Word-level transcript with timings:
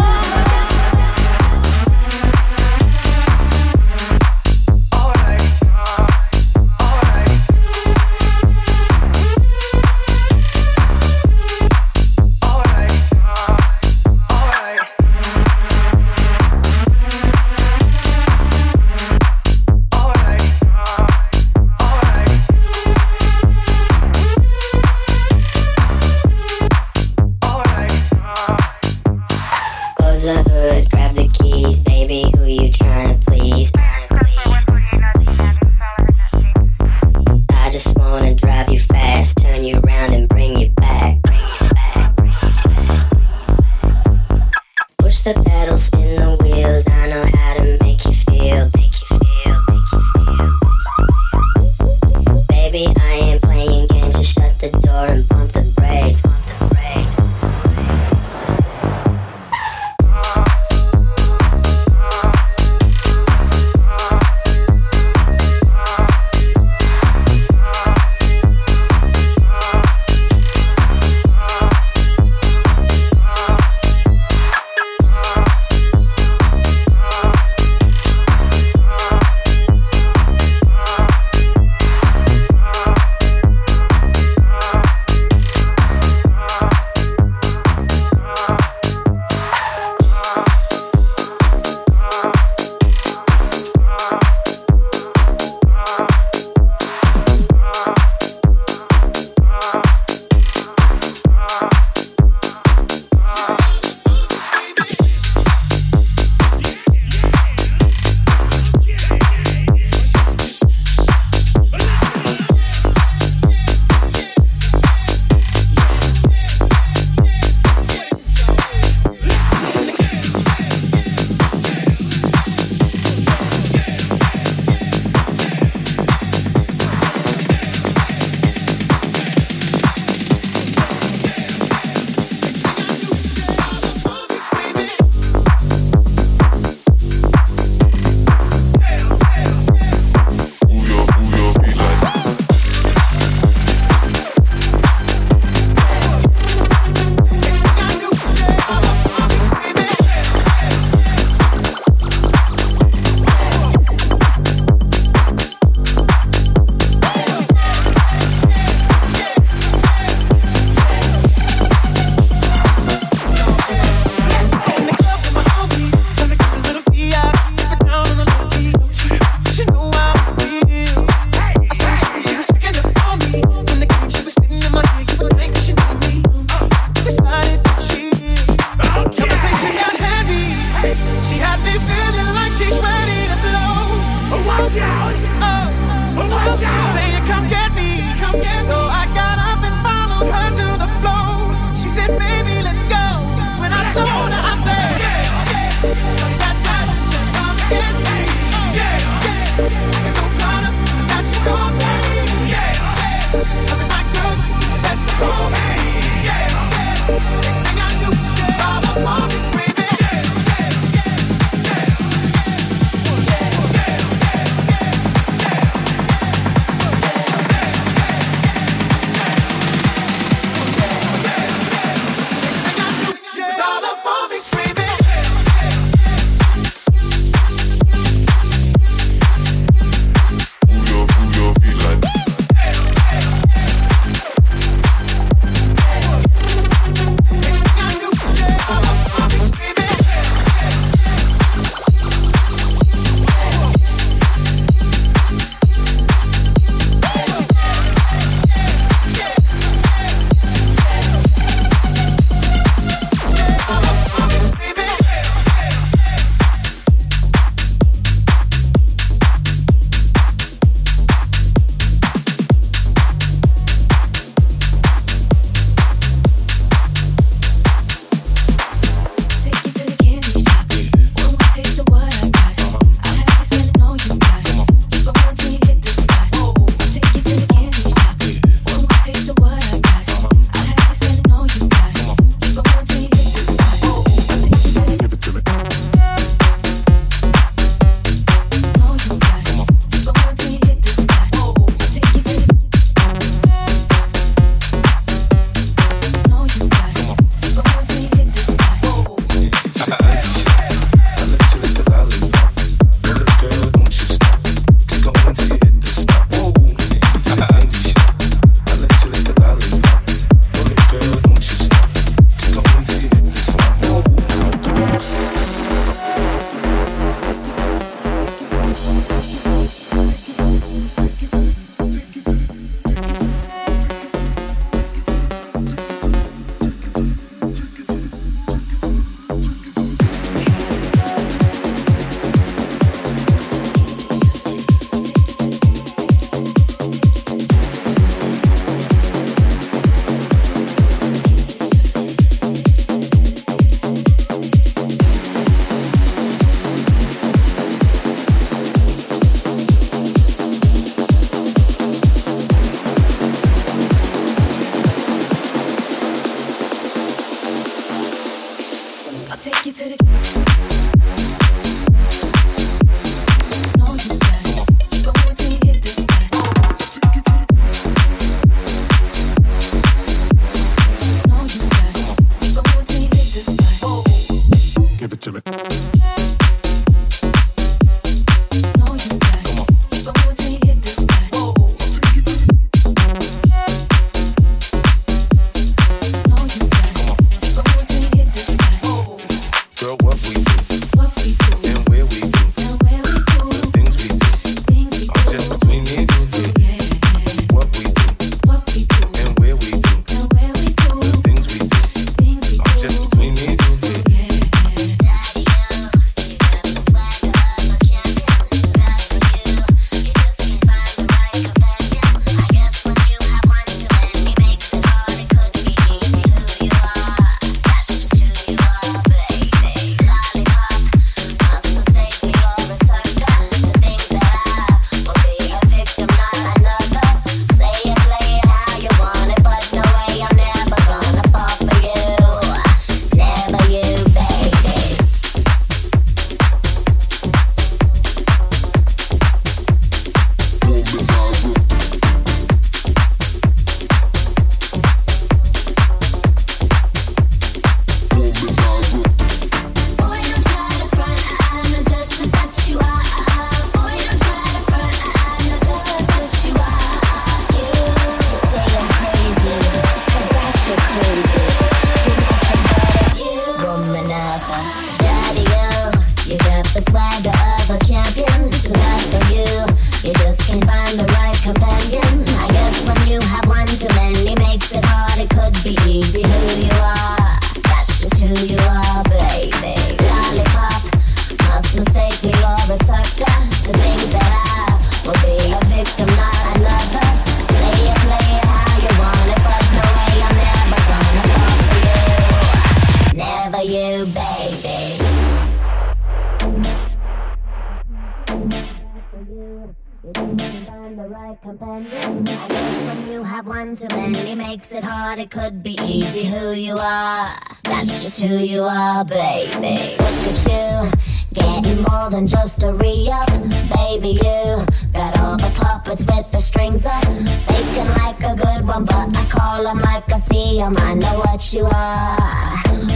who 508.26 508.38
you 508.38 508.62
are, 508.62 509.04
baby. 509.04 509.96
Look 509.98 510.24
at 510.32 510.40
you, 510.48 510.90
getting 511.34 511.82
more 511.82 512.10
than 512.10 512.26
just 512.26 512.62
a 512.62 512.72
re-up, 512.72 513.28
baby. 513.76 514.12
You 514.24 514.64
got 514.92 515.18
all 515.18 515.36
the 515.36 515.50
puppets 515.54 516.04
with 516.06 516.30
the 516.32 516.40
strings 516.40 516.86
up, 516.86 517.04
faking 517.48 517.88
like 518.00 518.22
a 518.22 518.34
good 518.34 518.66
one, 518.66 518.84
but 518.84 519.16
I 519.16 519.24
call 519.28 519.66
'em 519.66 519.78
like 519.78 520.10
I 520.12 520.18
see 520.18 520.60
'em. 520.60 520.76
I 520.78 520.94
know 520.94 521.18
what 521.24 521.52
you 521.52 521.64
are, 521.64 522.16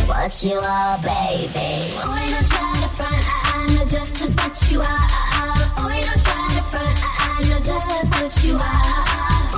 what 0.06 0.42
you 0.42 0.58
are, 0.58 0.96
baby. 0.98 1.70
Boy, 2.04 2.24
don't 2.32 2.48
try 2.48 2.72
to 2.82 2.88
front, 2.98 3.24
I, 3.28 3.38
I 3.54 3.66
know 3.74 3.84
just 3.84 4.18
just 4.18 4.34
what 4.40 4.54
you 4.70 4.80
are. 4.80 5.06
Boy, 5.76 6.00
don't 6.06 6.22
try 6.28 6.48
to 6.56 6.62
front, 6.72 6.98
I, 7.04 7.36
I 7.36 7.48
know 7.48 7.60
just 7.60 7.86
just 7.90 8.10
what 8.22 8.44
you 8.44 8.56
are. 8.56 9.47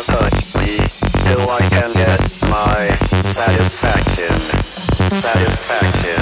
Until 0.00 0.62
me 0.62 0.78
till 1.24 1.50
I 1.50 1.58
can 1.68 1.92
get 1.92 2.20
my 2.48 2.86
satisfaction. 3.22 4.32
Satisfaction. 5.10 6.16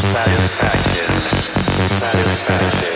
Satisfaction. 0.00 1.10
Satisfaction. 1.86 2.93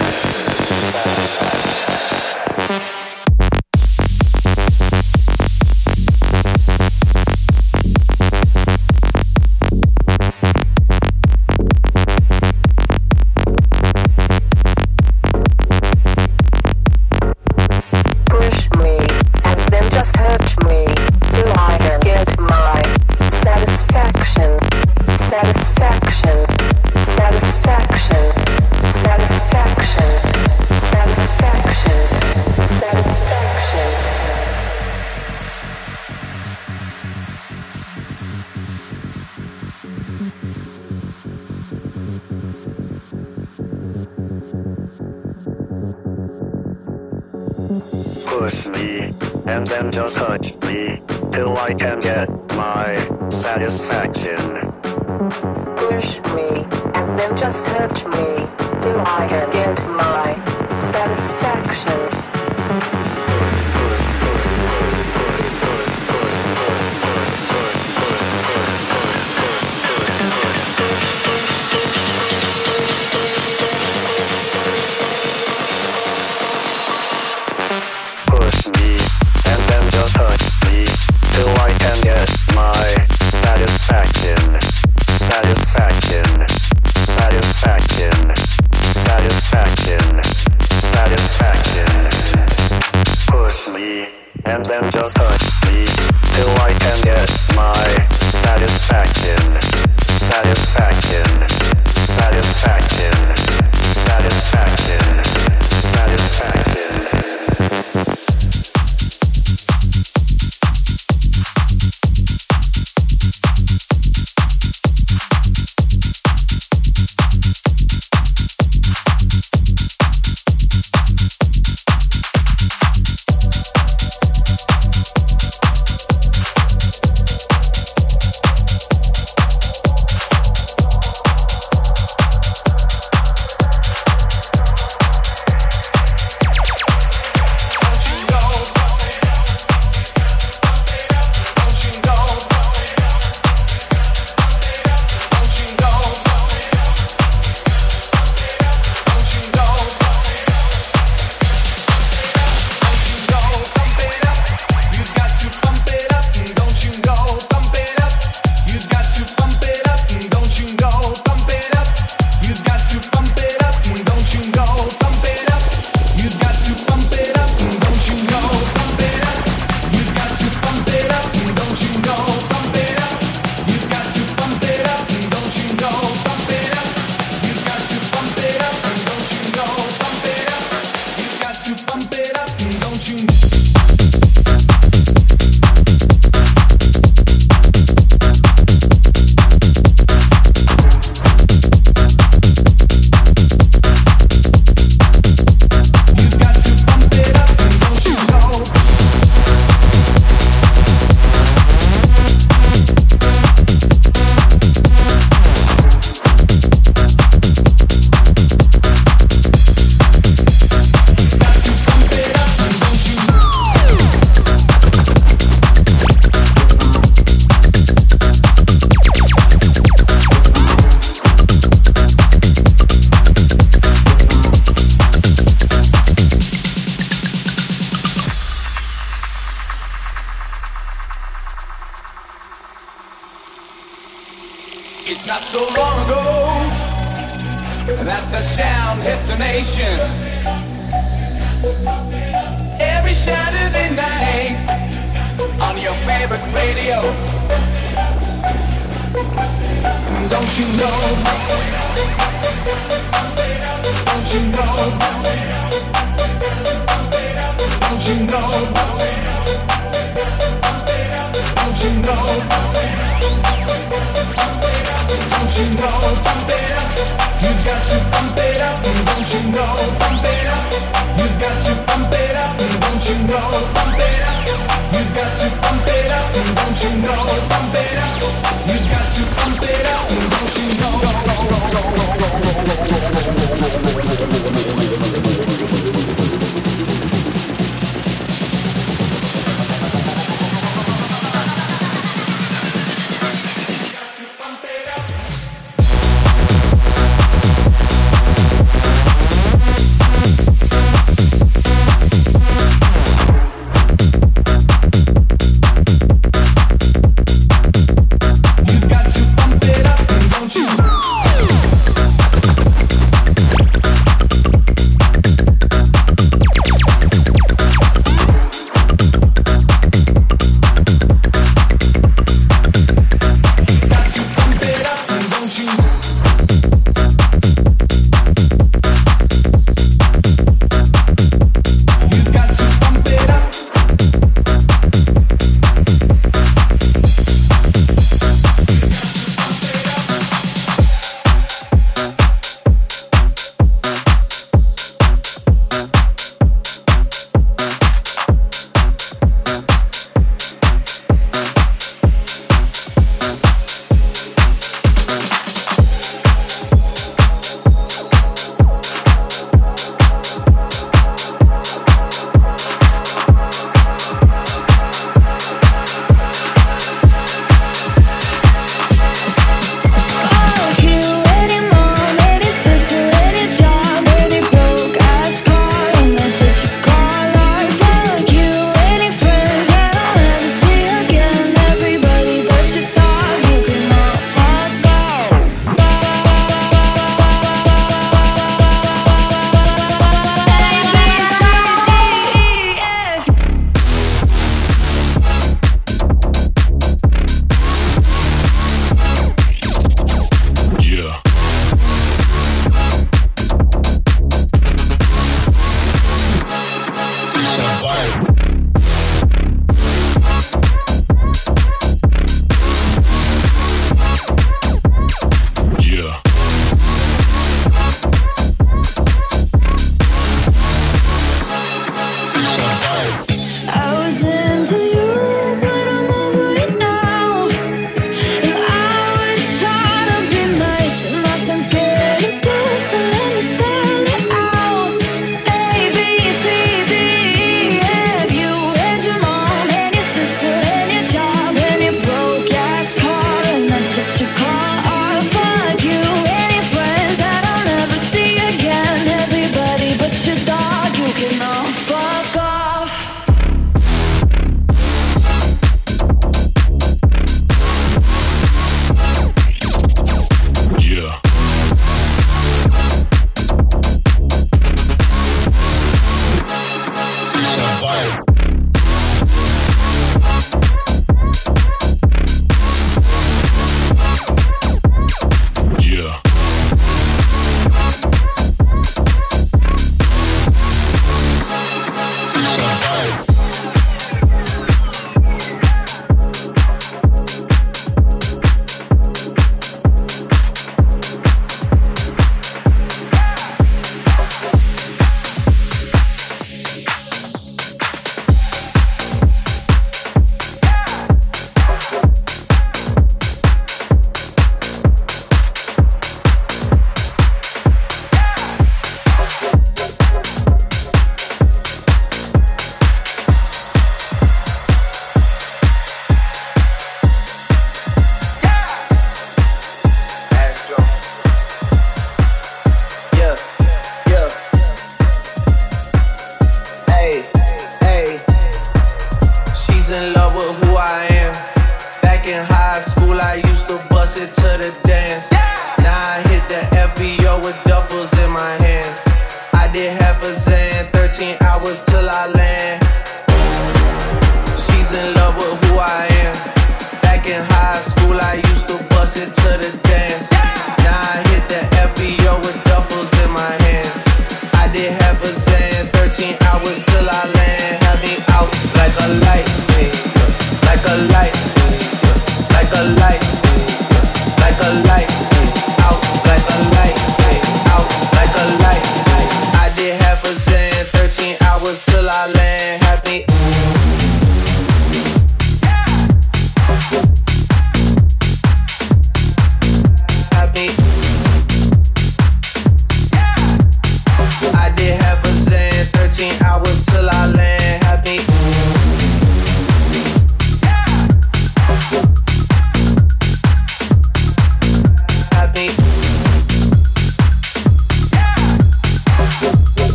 salvation. 239.61 240.28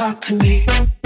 Talk 0.00 0.20
to 0.22 0.34
me. 0.34 0.99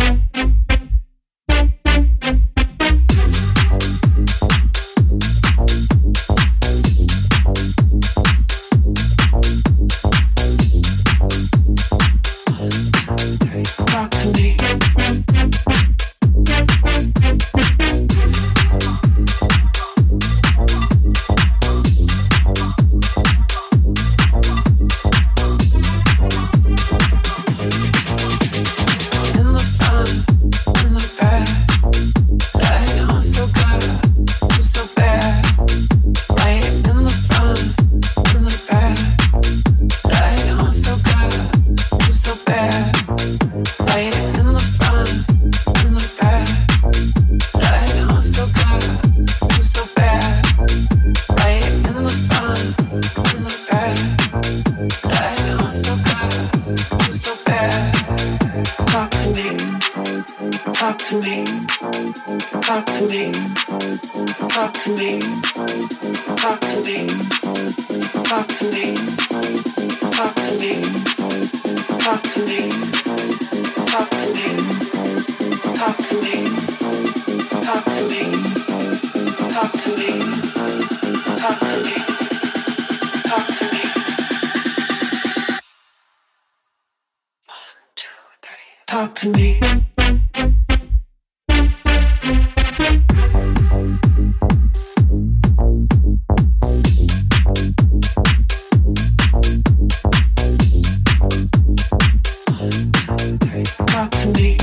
talk 103.94 104.10
to 104.10 104.28
me. 104.32 104.53